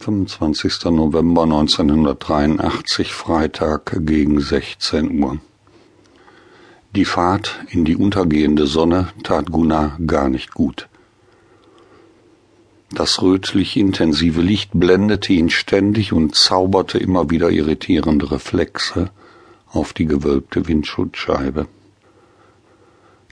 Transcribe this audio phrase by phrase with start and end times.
[0.00, 0.84] 25.
[0.92, 5.40] November 1983, Freitag gegen 16 Uhr.
[6.94, 10.88] Die Fahrt in die untergehende Sonne tat Gunnar gar nicht gut.
[12.92, 19.10] Das rötlich intensive Licht blendete ihn ständig und zauberte immer wieder irritierende Reflexe
[19.66, 21.66] auf die gewölbte Windschutzscheibe.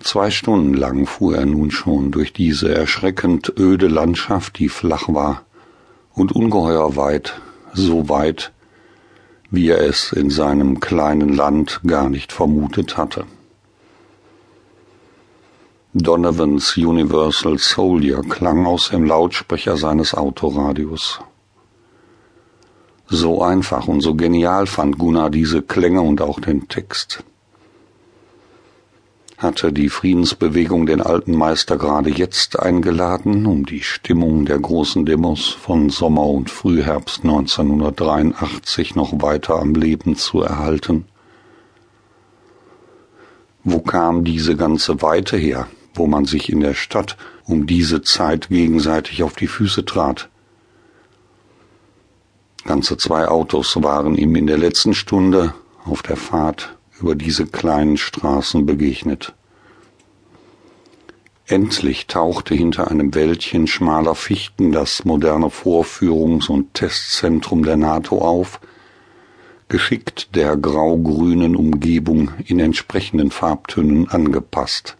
[0.00, 5.45] Zwei Stunden lang fuhr er nun schon durch diese erschreckend öde Landschaft, die flach war
[6.16, 7.40] und ungeheuer weit,
[7.74, 8.52] so weit,
[9.50, 13.24] wie er es in seinem kleinen Land gar nicht vermutet hatte.
[15.92, 21.20] Donovans Universal Soldier klang aus dem Lautsprecher seines Autoradios.
[23.08, 27.22] So einfach und so genial fand Gunnar diese Klänge und auch den Text
[29.38, 35.48] hatte die Friedensbewegung den alten Meister gerade jetzt eingeladen, um die Stimmung der großen Demos
[35.48, 41.04] von Sommer und Frühherbst 1983 noch weiter am Leben zu erhalten.
[43.62, 48.48] Wo kam diese ganze Weite her, wo man sich in der Stadt um diese Zeit
[48.48, 50.30] gegenseitig auf die Füße trat?
[52.64, 55.52] Ganze zwei Autos waren ihm in der letzten Stunde
[55.84, 59.34] auf der Fahrt über diese kleinen Straßen begegnet.
[61.46, 68.60] Endlich tauchte hinter einem Wäldchen schmaler Fichten das moderne Vorführungs- und Testzentrum der NATO auf,
[69.68, 74.96] geschickt der grau-grünen Umgebung in entsprechenden Farbtönen angepasst.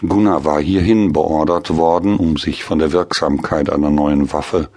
[0.00, 4.68] Gunnar war hierhin beordert worden, um sich von der Wirksamkeit einer neuen Waffe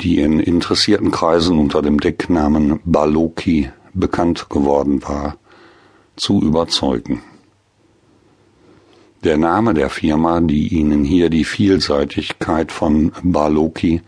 [0.00, 5.36] die in interessierten Kreisen unter dem Decknamen Baloki bekannt geworden war,
[6.16, 7.22] zu überzeugen.
[9.24, 14.02] Der Name der Firma, die Ihnen hier die Vielseitigkeit von Baloki,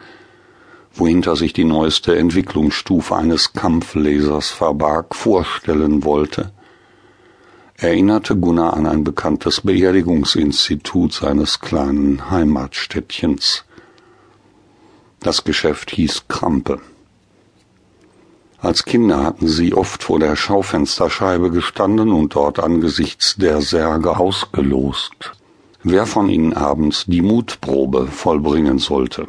[0.92, 6.52] wohinter sich die neueste Entwicklungsstufe eines Kampflasers verbarg, vorstellen wollte,
[7.76, 13.64] erinnerte Gunnar an ein bekanntes Beerdigungsinstitut seines kleinen Heimatstädtchens.
[15.20, 16.80] Das Geschäft hieß Krampe.
[18.60, 25.32] Als Kinder hatten sie oft vor der Schaufensterscheibe gestanden und dort angesichts der Särge ausgelost,
[25.82, 29.28] wer von ihnen abends die Mutprobe vollbringen sollte.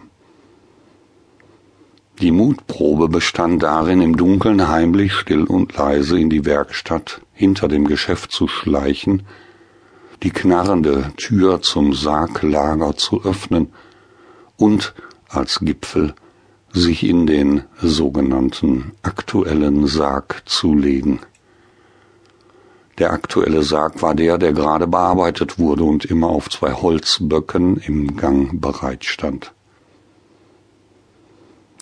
[2.22, 7.88] Die Mutprobe bestand darin, im Dunkeln heimlich, still und leise in die Werkstatt hinter dem
[7.88, 9.24] Geschäft zu schleichen,
[10.24, 13.72] die knarrende Tür zum Sarglager zu öffnen
[14.58, 14.94] und
[15.30, 16.14] als Gipfel
[16.72, 21.20] sich in den sogenannten aktuellen Sarg zu legen.
[23.00, 28.18] Der aktuelle Sarg war der, der gerade bearbeitet wurde und immer auf zwei Holzböcken im
[28.18, 29.54] Gang bereitstand.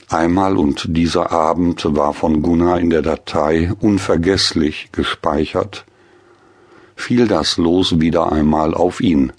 [0.10, 5.86] Einmal und dieser Abend war von Gunnar in der Datei unvergesslich gespeichert,
[6.96, 9.34] fiel das Los wieder einmal auf ihn,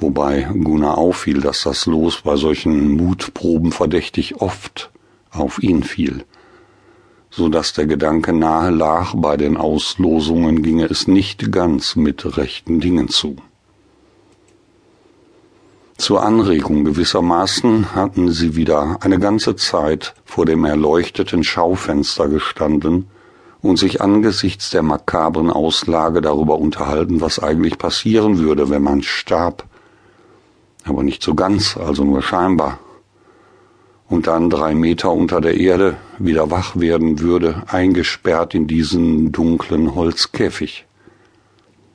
[0.00, 4.90] wobei Gunnar auffiel, dass das Los bei solchen Mutproben verdächtig oft
[5.30, 6.24] auf ihn fiel,
[7.30, 12.80] so dass der Gedanke nahe lag, bei den Auslosungen ginge es nicht ganz mit rechten
[12.80, 13.36] Dingen zu.
[16.00, 23.06] Zur Anregung gewissermaßen hatten sie wieder eine ganze Zeit vor dem erleuchteten Schaufenster gestanden
[23.60, 29.64] und sich angesichts der makabren Auslage darüber unterhalten, was eigentlich passieren würde, wenn man starb
[30.84, 32.78] aber nicht so ganz, also nur scheinbar,
[34.08, 39.94] und dann drei Meter unter der Erde wieder wach werden würde, eingesperrt in diesen dunklen
[39.94, 40.86] Holzkäfig.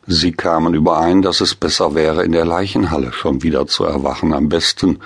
[0.08, 4.50] Sie kamen überein, dass es besser wäre, in der Leichenhalle schon wieder zu erwachen, am
[4.50, 5.00] besten,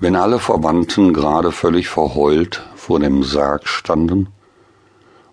[0.00, 4.28] wenn alle Verwandten gerade völlig verheult vor dem Sarg standen,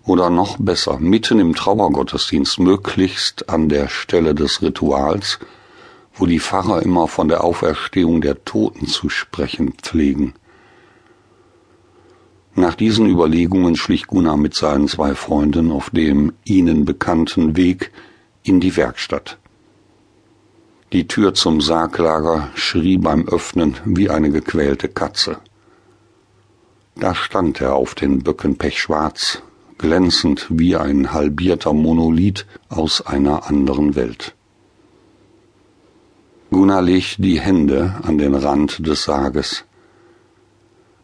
[0.06, 5.38] oder noch besser, mitten im Trauergottesdienst, möglichst an der Stelle des Rituals,
[6.20, 10.34] wo die Pfarrer immer von der Auferstehung der Toten zu sprechen pflegen.
[12.54, 17.90] Nach diesen Überlegungen schlich Gunnar mit seinen zwei Freunden auf dem ihnen bekannten Weg
[18.42, 19.38] in die Werkstatt.
[20.92, 25.38] Die Tür zum Sarglager schrie beim Öffnen wie eine gequälte Katze.
[26.96, 29.42] Da stand er auf den Böcken pechschwarz,
[29.78, 34.34] glänzend wie ein halbierter Monolith aus einer anderen Welt.
[36.50, 39.64] Gunnar legte die Hände an den Rand des Sarges.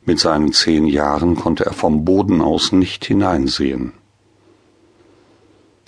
[0.04, 3.92] Mit seinen zehn Jahren konnte er vom Boden aus nicht hineinsehen.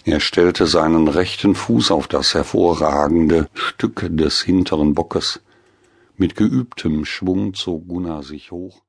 [0.05, 5.41] Er stellte seinen rechten Fuß auf das hervorragende Stück des hinteren Bockes,
[6.17, 8.81] Mit geübtem Schwung zog Gunnar sich hoch